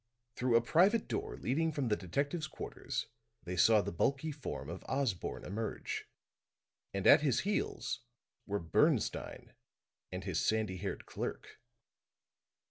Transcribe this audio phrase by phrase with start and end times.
[0.35, 3.05] Through a private door leading from the detectives' quarters
[3.43, 6.05] they saw the bulky form of Osborne emerge;
[6.91, 7.99] and at his heels
[8.47, 9.53] were Bernstine
[10.11, 11.59] and his sandy haired clerk.